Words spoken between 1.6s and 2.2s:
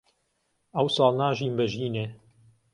ژینێ